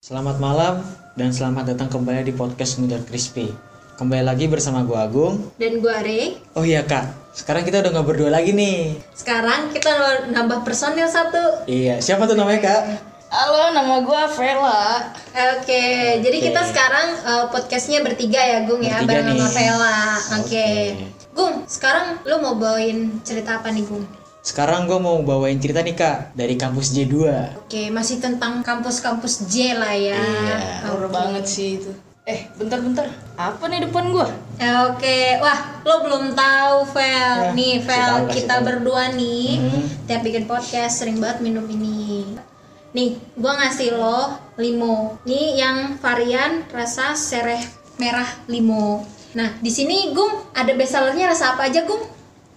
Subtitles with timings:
[0.00, 0.80] Selamat malam
[1.12, 3.52] dan selamat datang kembali di podcast Mudar Crispy.
[4.00, 5.52] Kembali lagi bersama gua Agung.
[5.60, 6.40] Dan gue Are.
[6.56, 8.96] Oh iya kak, sekarang kita udah nggak berdua lagi nih.
[9.12, 9.92] Sekarang kita
[10.32, 11.68] nambah personil satu.
[11.68, 12.82] Iya, siapa tuh namanya kak?
[13.28, 15.12] Halo, nama gua Vela.
[15.60, 15.84] Oke,
[16.24, 19.52] jadi kita sekarang eh, podcastnya bertiga ya, Gung ya, Bertiga bareng sama nih.
[19.52, 20.00] Vela.
[20.16, 20.40] Oke.
[20.40, 20.68] Oke.
[21.36, 24.08] Gung, sekarang lu mau bawain cerita apa nih, Gung?
[24.40, 27.14] Sekarang gua mau bawain cerita nih kak dari kampus J2.
[27.60, 30.16] Oke, masih tentang kampus-kampus J lah ya.
[30.16, 30.58] Iya,
[30.88, 31.92] Horor banget sih itu.
[32.24, 33.04] Eh, bentar-bentar.
[33.34, 34.28] Apa nih depan gua?
[34.56, 37.36] Eh, Oke, wah lo belum tahu Vel.
[37.42, 38.64] Ya, nih Vel, kita tahu.
[38.64, 39.84] berdua nih Hmm.
[40.04, 42.24] tiap bikin podcast sering banget minum ini.
[42.90, 44.24] Nih, gua ngasih lo
[44.56, 45.20] limo.
[45.22, 47.60] Nih yang varian rasa sereh
[47.96, 49.04] merah limo.
[49.30, 52.02] Nah, di sini Gung ada bestsellernya rasa apa aja Gung?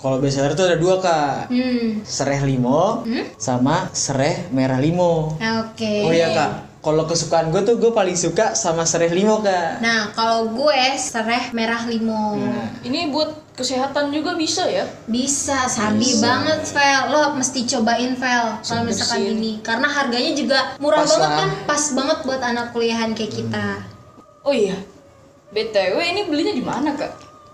[0.04, 3.24] Kalau bestseller tuh ada dua kak, Hmm, sereh limo Hmm?
[3.40, 5.40] sama sereh merah limo.
[5.40, 5.94] oke.
[6.04, 6.52] Oh iya kak,
[6.84, 9.80] kalau kesukaan gue tuh gue paling suka sama sereh limo kak.
[9.80, 12.36] Nah, kalau gue sereh merah limo.
[12.36, 14.84] Nah, Ini buat kesehatan juga bisa ya?
[15.08, 17.02] Bisa, sabi banget, Vel.
[17.08, 18.60] Lo mesti cobain, Vel.
[18.60, 21.40] Kalau misalkan ini, karena harganya juga murah Pas banget lah.
[21.40, 23.68] kan, pas banget buat anak kuliahan kayak kita.
[24.44, 24.76] Oh iya.
[25.50, 27.12] BTW ini belinya di mana, Kak?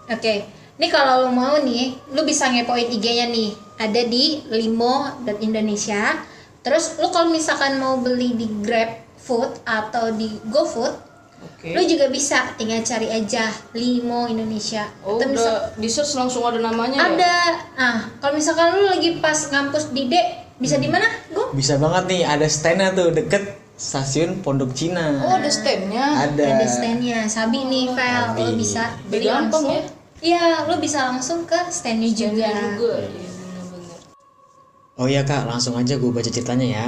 [0.10, 3.52] Oke, ini kalau lo mau nih, lo bisa ngepoin IG-nya nih.
[3.76, 6.24] Ada di Limo dan Indonesia.
[6.60, 10.96] Terus lo kalau misalkan mau beli di Grab Food atau di GoFood,
[11.42, 11.76] Oke.
[11.76, 14.88] lo juga bisa tinggal cari aja Limo Indonesia.
[15.04, 17.08] Oh, Atau misal- udah di search langsung ada namanya ya?
[17.10, 17.38] ada.
[17.76, 20.16] Nah, kalau misalkan lo lagi pas ngampus di D,
[20.56, 21.08] bisa di mana?
[21.30, 23.44] Gue bisa banget nih ada standnya tuh deket
[23.76, 25.24] stasiun Pondok Cina.
[25.24, 26.28] Oh, ada stand-nya.
[26.28, 26.44] Ada.
[26.56, 28.42] ada standnya sabi nih Vel Sabi.
[28.42, 29.84] lo bisa beli Gampang langsung ya?
[30.20, 33.04] Iya lo bisa langsung ke standnya juga, juga.
[33.08, 34.00] Iya, bener-bener.
[35.00, 36.86] Oh iya kak, langsung aja gue baca ceritanya ya.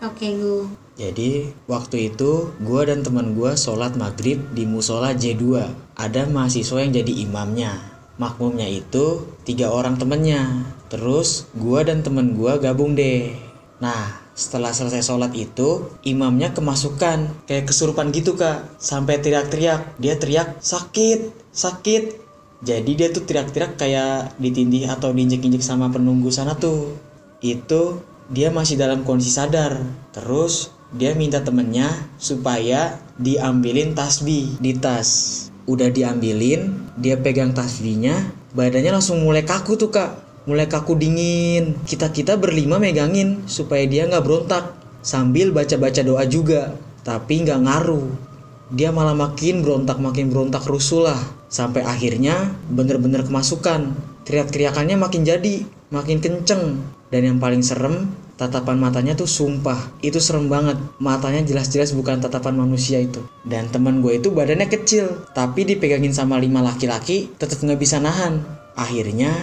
[0.00, 0.64] oke gue
[1.00, 5.64] Jadi waktu itu gue dan teman gue sholat maghrib di musola J2.
[5.96, 7.72] Ada mahasiswa yang jadi imamnya.
[8.20, 10.44] Makmumnya itu tiga orang temennya.
[10.92, 13.32] Terus gue dan temen gue gabung deh.
[13.80, 18.76] Nah setelah selesai sholat itu imamnya kemasukan kayak kesurupan gitu kak.
[18.76, 19.96] Sampai teriak-teriak.
[19.96, 22.29] Dia teriak sakit, sakit.
[22.60, 26.92] Jadi dia tuh teriak-teriak kayak ditindih atau diinjek-injek sama penunggu sana tuh.
[27.40, 29.80] Itu dia masih dalam kondisi sadar.
[30.12, 31.88] Terus dia minta temennya
[32.20, 35.48] supaya diambilin tasbih di tas.
[35.64, 40.44] Udah diambilin, dia pegang tasbihnya, badannya langsung mulai kaku tuh kak.
[40.44, 41.80] Mulai kaku dingin.
[41.88, 44.76] Kita-kita berlima megangin supaya dia nggak berontak.
[45.00, 46.76] Sambil baca-baca doa juga.
[47.00, 48.28] Tapi nggak ngaruh
[48.70, 53.92] dia malah makin berontak makin berontak rusuh lah sampai akhirnya bener-bener kemasukan.
[54.24, 56.78] Teriak-teriakannya makin jadi makin kenceng.
[57.10, 59.90] Dan yang paling serem tatapan matanya tuh sumpah.
[60.00, 60.78] Itu serem banget.
[61.02, 63.20] Matanya jelas-jelas bukan tatapan manusia itu.
[63.42, 68.46] Dan teman gue itu badannya kecil tapi dipegangin sama lima laki-laki tetap nggak bisa nahan.
[68.78, 69.34] Akhirnya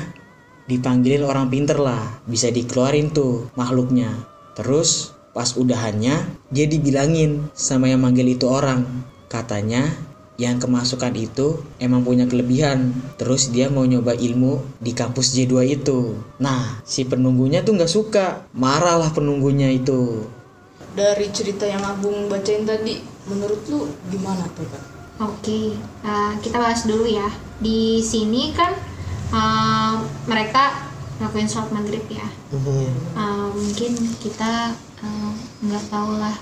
[0.71, 2.23] dipanggilin orang pinter lah.
[2.23, 4.09] Bisa dikeluarin tuh makhluknya.
[4.55, 8.87] Terus pas udahannya dia dibilangin sama yang manggil itu orang.
[9.27, 9.91] Katanya
[10.37, 12.93] yang kemasukan itu emang punya kelebihan.
[13.17, 16.13] Terus dia mau nyoba ilmu di kampus J2 itu.
[16.37, 18.45] Nah si penunggunya tuh nggak suka.
[18.53, 20.29] Marah lah penunggunya itu.
[20.93, 24.83] Dari cerita yang Agung bacain tadi, menurut lu gimana tuh, Kak?
[25.17, 27.25] oke eh, kita bahas dulu ya.
[27.57, 28.77] Di sini kan
[29.33, 29.93] eh,
[30.29, 30.85] mereka
[31.17, 32.25] ngelakuin sholat maghrib ya.
[32.53, 34.77] Eh, mungkin kita
[35.57, 36.33] nggak tahu lah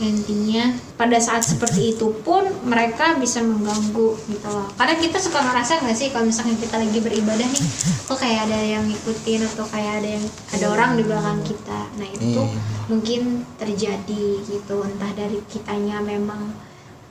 [0.00, 4.68] intinya pada saat seperti itu pun mereka bisa mengganggu gitu loh.
[4.78, 7.64] Karena kita suka ngerasa nggak sih kalau misalnya kita lagi beribadah nih
[8.08, 10.24] kok kayak ada yang ngikutin atau kayak ada yang
[10.56, 11.80] ada orang di belakang kita?
[12.00, 12.60] Nah itu Iya.
[12.88, 13.20] mungkin
[13.60, 14.76] terjadi gitu.
[14.80, 16.54] Entah dari kitanya memang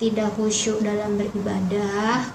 [0.01, 2.33] tidak khusyuk dalam beribadah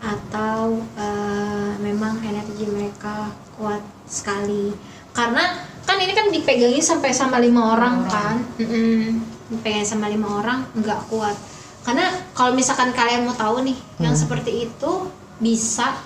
[0.00, 4.72] atau eh, memang energi mereka kuat sekali.
[5.10, 5.69] Karena
[6.00, 9.20] ini kan dipegangin sampai sama lima orang kan Mm-mm.
[9.52, 11.36] dipegangin sama lima orang nggak kuat
[11.84, 14.92] karena kalau misalkan kalian mau tahu nih yang seperti itu
[15.40, 15.96] bisa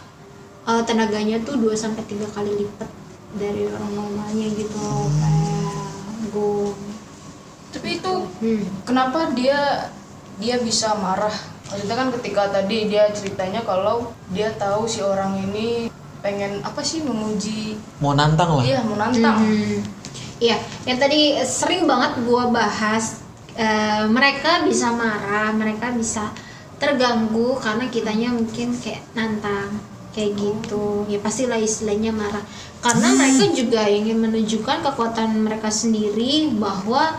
[0.66, 2.86] eh, tenaganya tuh 2 sampai tiga kali lipat
[3.34, 4.86] dari orang normalnya gitu
[5.18, 5.54] kayak
[6.30, 6.70] gue
[7.74, 8.86] Tapi itu hmm.
[8.86, 9.90] kenapa dia
[10.38, 11.34] dia bisa marah?
[11.66, 15.90] Maksudnya kan ketika tadi dia ceritanya kalau dia tahu si orang ini
[16.24, 20.02] pengen apa sih menguji mau nantang lah iya mau nantang Mhm.
[20.34, 23.22] Iya, yang tadi sering banget gua bahas
[23.54, 26.34] eh, mereka bisa marah, mereka bisa
[26.74, 29.78] terganggu karena kitanya mungkin kayak nantang
[30.10, 31.06] kayak gitu.
[31.06, 32.42] Ya pastilah istilahnya marah.
[32.82, 37.14] Karena mereka juga ingin menunjukkan kekuatan mereka sendiri bahwa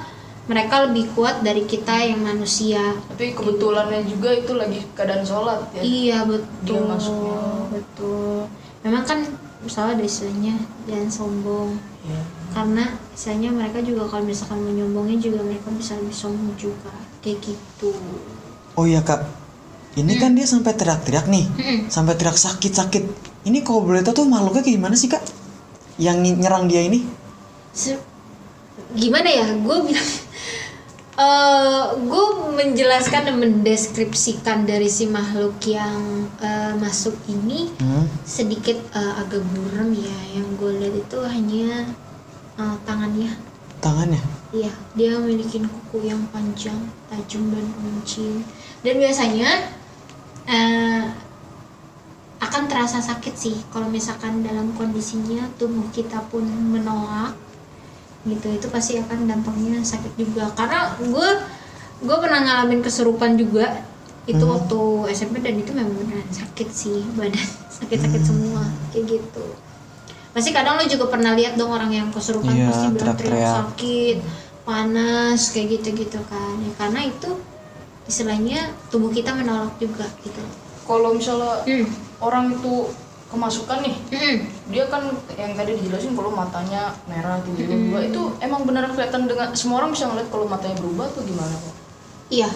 [0.46, 5.82] mereka lebih kuat dari kita yang manusia tapi kebetulannya juga itu lagi keadaan sholat ya
[5.82, 7.38] iya Dia betul masuknya.
[7.74, 8.46] betul
[8.86, 9.20] memang kan
[9.60, 10.54] misalnya ada istilahnya
[10.86, 11.70] jangan sombong
[12.06, 12.22] Iya.
[12.54, 17.90] karena misalnya mereka juga kalau misalkan menyombongnya juga mereka bisa lebih sombong juga kayak gitu
[18.76, 19.24] Oh iya kak,
[19.96, 21.80] ini kan dia sampai teriak-teriak nih, Mm-mm.
[21.88, 23.08] sampai teriak sakit-sakit.
[23.42, 25.24] Ini kalau boleh tahu tuh makhluknya kayak gimana sih kak?
[25.96, 27.08] Yang ny- nyerang dia ini?
[27.72, 27.96] Se-
[28.92, 30.10] gimana ya gue bilang
[31.16, 32.26] eh gue
[32.60, 38.04] menjelaskan dan mendeskripsikan dari si makhluk yang eh, masuk ini Hmm?
[38.28, 41.88] sedikit eh, agak buram ya yang gue lihat itu hanya
[42.60, 43.32] eh, tangannya
[43.80, 44.18] Tangannya?
[44.50, 46.80] Iya, dia memiliki kuku yang panjang,
[47.12, 48.42] tajam dan runcing.
[48.82, 49.50] Dan biasanya
[50.48, 51.06] eh,
[52.42, 57.36] akan terasa sakit sih kalau misalkan dalam kondisinya tubuh kita pun menolak
[58.26, 60.50] gitu itu pasti akan dampaknya sakit juga.
[60.58, 61.30] Karena gue
[62.04, 63.86] gue pernah ngalamin kesurupan juga
[64.26, 64.58] itu Hmm.
[64.58, 64.82] waktu
[65.14, 67.46] SMP dan itu memang beneran sakit sih badan.
[67.78, 69.46] Sakit-sakit semua kayak gitu.
[70.34, 74.18] Pasti kadang lo juga pernah lihat dong orang yang kesurupan Iya, pasti bilang teriak sakit
[74.66, 76.56] panas kayak gitu-gitu kan.
[76.60, 77.30] Ya karena itu
[78.10, 80.42] istilahnya tubuh kita menolak juga gitu.
[80.86, 81.88] Kalau misalnya hmm.
[82.22, 82.90] orang itu
[83.26, 84.38] kemasukan nih Hmm.
[84.70, 85.02] dia kan
[85.34, 89.92] yang tadi dijelasin kalau matanya merah tiba-tiba berubah itu emang beneran kelihatan dengan semua orang
[89.92, 91.76] bisa ngeliat kalau matanya berubah atau gimana kok
[92.26, 92.50] Iya,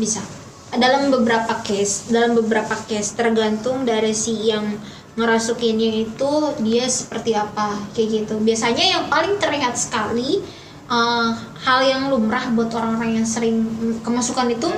[0.00, 0.24] bisa.
[0.72, 4.80] Dalam beberapa case, dalam beberapa case tergantung dari si yang
[5.12, 6.30] ngerasukinnya itu
[6.64, 8.40] dia seperti apa kayak gitu.
[8.40, 10.40] Biasanya yang paling terlihat sekali
[10.88, 14.72] eh, hal yang lumrah buat orang-orang yang sering mm, kemasukan itu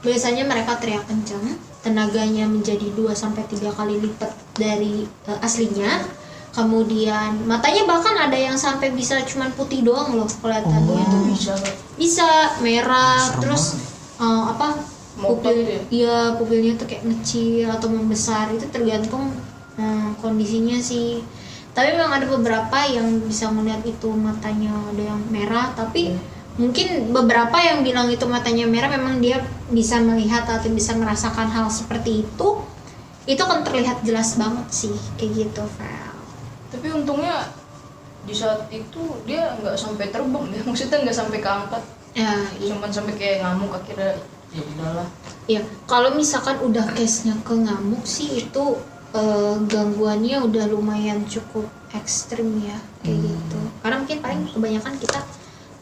[0.00, 6.24] biasanya mereka teriak kencang, tenaganya menjadi 2 sampai 3 kali lipat dari eh, aslinya.
[6.56, 10.96] Kemudian matanya bahkan ada yang sampai bisa cuman putih doang loh kelihatannya.
[10.96, 11.04] Oh.
[11.04, 11.52] itu bisa.
[12.00, 12.28] Bisa
[12.64, 13.64] merah Serem terus
[14.16, 14.80] eh, apa
[15.16, 15.80] pupil ya?
[15.88, 18.48] iya pupilnya tuh kayak ngecil atau membesar.
[18.56, 19.36] Itu tergantung
[19.76, 21.20] eh, kondisinya sih.
[21.76, 25.76] Tapi memang ada beberapa yang bisa melihat itu matanya ada yang merah.
[25.76, 26.16] Tapi
[26.56, 31.68] mungkin beberapa yang bilang itu matanya merah memang dia bisa melihat atau bisa merasakan hal
[31.68, 32.48] seperti itu
[33.26, 36.14] itu akan terlihat jelas banget sih kayak gitu Vel.
[36.70, 37.50] tapi untungnya
[38.26, 41.82] di saat itu dia nggak sampai terbang dia maksudnya nggak sampai keangkat
[42.16, 42.72] ya iya.
[42.72, 44.16] Cuman sampai kayak ngamuk akhirnya
[44.56, 45.08] ya udahlah.
[45.46, 48.64] Ya, kalau misalkan udah case-nya ke ngamuk sih itu
[49.12, 53.60] eh, gangguannya udah lumayan cukup ekstrim ya kayak gitu.
[53.84, 55.20] Karena mungkin paling kebanyakan kita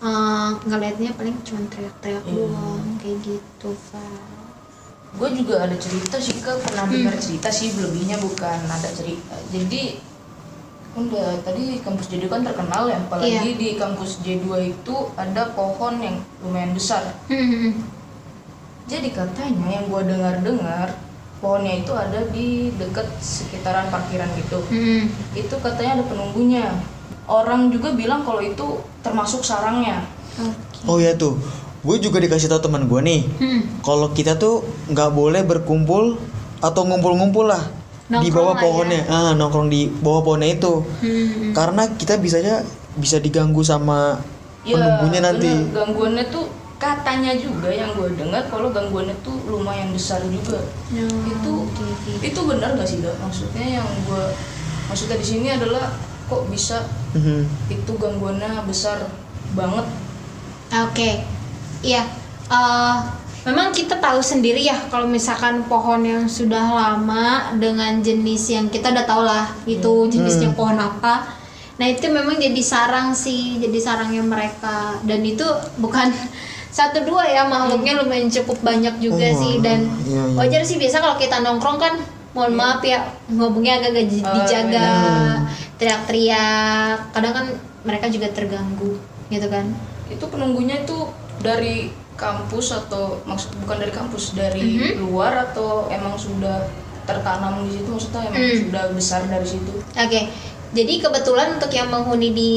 [0.03, 4.44] eh, ngelihatnya paling cuma teriak-teriak doang kayak gitu, Val.
[5.15, 6.59] Gue juga ada cerita sih kak.
[6.65, 9.99] Pernah dengar cerita sih lebihnya bukan ada cerita jadi
[10.95, 16.23] udah tadi kampus J2 kan terkenal ya apalagi di kampus J2 itu ada pohon yang
[16.39, 17.03] lumayan besar.
[18.87, 20.95] Jadi katanya yang gue dengar-dengar
[21.43, 24.63] pohonnya itu ada di dekat sekitaran parkiran gitu.
[24.71, 25.11] Hmm.
[25.35, 26.67] itu katanya ada penunggunya.
[27.27, 30.05] Orang juga bilang kalau itu termasuk sarangnya.
[30.39, 30.85] Oke.
[30.87, 31.41] Oh iya tuh,
[31.85, 33.61] gue juga dikasih tahu teman gue nih, Hmm.
[33.81, 36.17] kalau kita tuh nggak boleh berkumpul
[36.59, 37.61] atau ngumpul-ngumpul lah
[38.07, 38.65] di Nongkrong bawah lah ya.
[38.65, 41.53] pohonnya, ah nongkrong di bawah pohonnya itu, Hmm.
[41.53, 42.65] karena kita bisanya
[42.95, 44.17] bisa diganggu sama
[44.63, 45.45] penunggunya nanti.
[45.47, 46.45] bener, gangguannya tuh
[46.75, 50.61] katanya juga yang gue dengar kalau gangguannya tuh lumayan besar juga
[50.91, 52.13] No, itu oke.
[52.21, 53.17] itu benar gak sih Dak?
[53.19, 54.25] maksudnya yang gue
[54.85, 55.93] maksudnya di sini adalah
[56.25, 57.45] kok bisa Mhm.
[57.71, 59.01] itu gangguannya besar
[59.53, 59.85] banget
[60.75, 61.23] Oke,
[61.85, 62.03] iya.
[62.45, 62.97] Eh,
[63.45, 68.89] memang kita tahu sendiri ya kalau misalkan pohon yang sudah lama dengan jenis yang kita
[68.89, 71.29] udah tahu lah itu jenisnya pohon apa.
[71.77, 75.45] Nah itu memang jadi sarang sih, jadi sarangnya mereka dan itu
[75.77, 76.09] bukan
[76.77, 80.35] satu dua ya makhluknya lumayan cukup banyak juga Oh, sih dan iya, iya.
[80.35, 81.95] wajar sih biasa kalau kita nongkrong kan
[82.35, 82.99] mohon maaf ya
[83.31, 85.39] ngomongnya agak agak Oh, dijaga iya.
[85.79, 87.47] teriak-teriak kadang kan
[87.87, 88.99] mereka juga terganggu
[89.31, 89.71] gitu kan
[90.11, 90.99] itu penunggunya itu
[91.39, 95.03] dari kampus atau maksud bukan dari kampus dari Mhm.
[95.03, 96.63] luar atau emang sudah
[97.05, 98.61] tertanam di situ maksudnya emang Hmm.
[98.65, 100.21] sudah besar dari situ Oke,
[100.73, 102.53] jadi kebetulan untuk yang menghuni di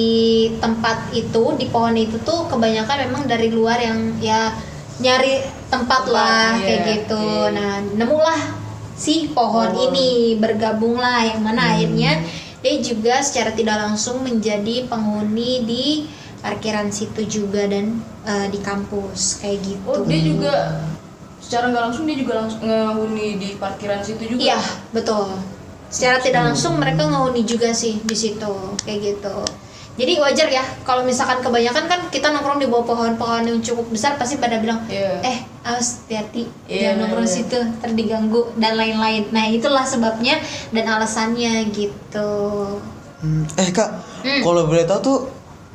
[0.58, 4.54] tempat itu di pohon itu tuh kebanyakan memang dari luar yang ya
[4.98, 7.22] nyari tempat, Tempat, lah iya, kayak gitu.
[7.22, 7.54] oke.
[7.54, 8.40] Nah, nemulah
[8.96, 9.86] si pohon Pohon.
[9.86, 12.18] ini bergabunglah yang mana akhirnya
[12.58, 15.86] dia juga secara tidak langsung menjadi penghuni di
[16.40, 19.86] parkiran situ juga dan eh, di kampus kayak gitu.
[19.86, 20.54] oh dia juga
[21.38, 24.60] secara nggak langsung dia juga langsung ngehuni di parkiran situ juga Iya,
[24.92, 25.32] betul.
[25.88, 28.54] Secara tidak langsung mereka ngehuni juga sih di situ,
[28.84, 29.38] kayak gitu.
[29.98, 34.14] jadi wajar ya kalau misalkan kebanyakan kan kita nongkrong di bawah pohon-pohon yang cukup besar
[34.14, 35.26] pasti pada bilang Iya.
[35.26, 37.34] eh awas hati-hati Iya, jangan nongkrong iya.
[37.34, 40.38] situ terdiganggu dan lain-lain nah itulah sebabnya
[40.70, 42.30] dan alasannya gitu
[43.18, 43.90] Hmm, Eh kak,
[44.22, 44.46] Hmm.
[44.46, 45.20] kalau boleh tahu tuh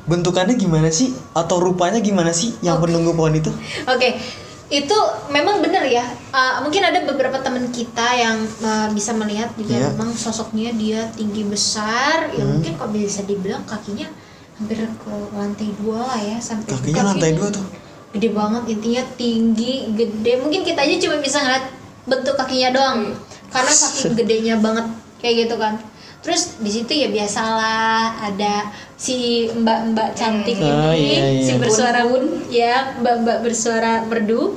[0.03, 1.11] bentukannya gimana sih?
[1.31, 3.51] Atau rupanya gimana sih yang penunggu pohon itu?
[3.87, 4.19] Oke,
[4.67, 4.97] itu
[5.29, 6.03] memang benar ya.
[6.29, 9.87] Uh, mungkin ada beberapa teman kita yang uh, bisa melihat juga Iya.
[9.93, 12.31] memang sosoknya dia tinggi besar.
[12.33, 12.57] Ya Hmm.
[12.57, 14.09] mungkin kalau bisa dibilang kakinya
[14.53, 17.65] hampir ke lantai dua lah ya sampai Kakinya lantai dua tuh.
[18.13, 20.37] Gede banget intinya tinggi, gede.
[20.37, 21.65] Mungkin kita aja cuma bisa ngeliat
[22.05, 22.99] bentuk kakinya doang.
[23.07, 23.17] Iya.
[23.49, 24.85] Karena saking gedenya banget
[25.17, 25.77] kayak gitu kan.
[26.23, 31.43] Terus di situ ya biasalah ada si mbak-mbak cantik Oh, ini, iya, iya.
[31.43, 32.07] si bersuara
[32.47, 34.55] ya mbak-mbak bersuara merdu.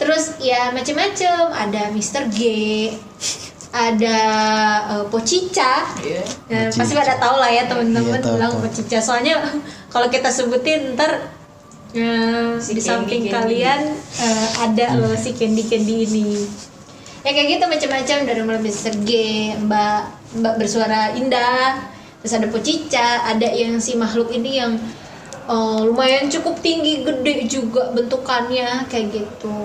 [0.00, 2.32] Terus ya macem-macem ada Mr.
[2.32, 2.40] G,
[3.68, 4.18] ada
[4.88, 5.84] eh, Pocica.
[6.00, 6.24] Iya.
[6.48, 6.78] Ya, Pocica.
[6.80, 8.64] pasti pada tahu lah ya teman-teman Iya, tahu, bilang tahu.
[8.64, 8.98] Pocica.
[9.04, 9.36] Soalnya
[9.92, 11.28] kalau kita sebutin ntar
[11.92, 13.36] eh, Si di Candy, samping Candy.
[13.36, 13.80] kalian
[14.24, 16.26] eh, ada loh si Candy Candy ini.
[17.20, 18.60] Ya kayak gitu macam-macam dari mulai.
[19.04, 19.10] G,
[19.60, 20.00] Mbak
[20.40, 21.84] Mbak bersuara indah,
[22.22, 24.78] terus ada Pocica, ada yang si makhluk ini yang
[25.50, 29.58] eh, lumayan cukup tinggi, gede juga bentukannya kayak gitu.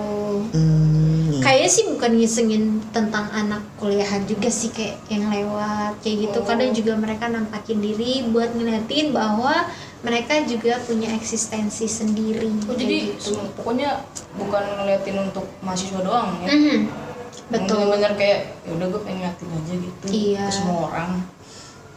[0.52, 6.38] Hmm, Kayaknya sih bukan ngisengin tentang anak kuliahan juga sih kayak yang lewat kayak gitu.
[6.42, 6.44] Oh.
[6.44, 9.70] Kadang juga mereka nampakin diri buat ngeliatin bahwa
[10.02, 12.50] mereka juga punya eksistensi sendiri.
[12.66, 13.38] Oh, jadi gitu.
[13.54, 14.02] pokoknya
[14.34, 16.50] bukan ngeliatin untuk mahasiswa doang ya.
[16.50, 17.05] Mhm.
[17.46, 20.44] Betul, Bener-bener kayak ya udah gue pengen ngeliatin aja gitu Iya.
[20.44, 21.10] ke semua orang.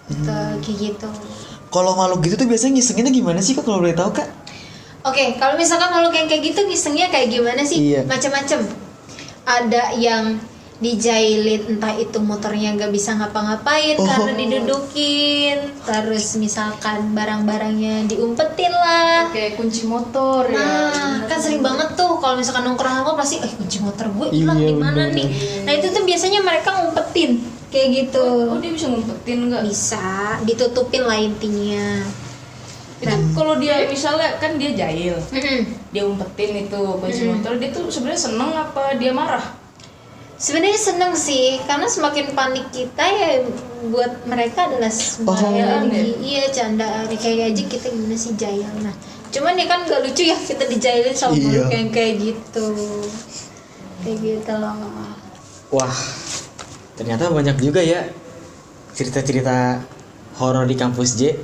[0.06, 1.10] betul kayak gitu.
[1.70, 4.26] Kalau makhluk gitu tuh biasanya ngisenginnya gimana sih kak kalau boleh tahu kak?
[5.00, 7.94] Oke, kalau misalkan makhluk yang kayak gitu ngisengnya kayak gimana sih?
[7.94, 8.02] Iya.
[8.04, 8.60] Macam-macam.
[9.46, 10.42] Ada yang
[10.80, 14.08] dijailin entah itu motornya nggak bisa ngapa-ngapain Oh.
[14.08, 20.56] karena didudukin terus misalkan barang-barangnya diumpetin lah Kayak kunci motor ya.
[20.56, 24.56] Nah, kan sering banget tuh kalau misalkan nongkrong nongkrong pasti, eh kunci motor gue hilang
[24.56, 25.28] Iya, di mana nih?
[25.68, 28.26] Nah itu tuh biasanya mereka ngumpetin kayak gitu.
[28.48, 29.62] Oh, dia bisa ngumpetin nggak?
[29.68, 32.08] Bisa ditutupin lah intinya.
[33.04, 35.16] Itu kalau dia misalnya kan dia jahil,
[35.92, 39.59] dia umpetin itu kunci motor, dia tuh sebenarnya seneng apa dia marah?
[40.40, 43.44] Sebenarnya seneng sih, karena semakin panik kita ya
[43.92, 44.88] buat mereka adalah
[45.28, 45.36] Oh.
[45.36, 46.00] Candaan ya?
[46.16, 48.64] iya candaan kayak aja kita gimana sih jahil.
[48.80, 48.96] Nah,
[49.36, 51.68] cuman ya kan gak lucu ya kita dijailin sama Iya.
[51.68, 52.66] yang kayak gitu.
[54.00, 54.80] Kayak gitu loh.
[55.76, 55.92] Wah,
[56.96, 58.08] ternyata banyak juga ya
[58.96, 59.84] cerita-cerita
[60.40, 61.36] horor di kampus J.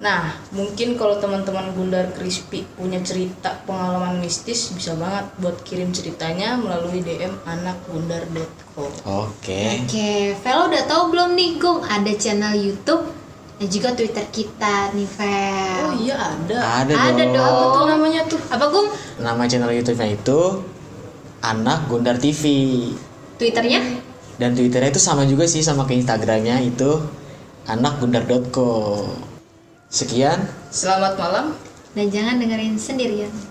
[0.00, 6.56] Nah, mungkin kalau teman-teman Gundar Crispy punya cerita pengalaman mistis, bisa banget buat kirim ceritanya
[6.56, 8.88] melalui DM anakgundar.co.
[9.04, 9.84] Oke.
[9.84, 11.84] Oke, Velo udah tahu belum nih, Gung?
[11.84, 13.12] Ada channel YouTube
[13.60, 15.84] dan juga Twitter kita nih, Vel.
[15.84, 16.58] Oh iya ada.
[16.80, 17.36] Ada, Ada dong.
[17.36, 17.44] dong.
[17.44, 18.40] Apa tuh namanya tuh?
[18.48, 18.88] Apa, Gung?
[19.20, 20.40] Nama channel YouTube-nya itu
[21.44, 22.44] Anak Gundar TV.
[23.36, 24.00] Twitternya?
[24.40, 27.04] Dan Twitternya itu sama juga sih sama ke Instagramnya itu
[27.68, 29.28] anakgundar.co.
[29.90, 30.46] Sekian.
[30.70, 31.58] Selamat malam.
[31.98, 33.49] Dan jangan dengerin sendirian.